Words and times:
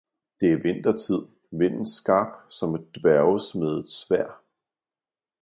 Det 0.39 0.53
er 0.53 0.61
vintertid, 0.63 1.25
vinden 1.51 1.85
skarp 1.85 2.51
som 2.51 2.75
et 2.75 2.95
dværgesmedet 2.95 3.89
sværd. 3.89 4.41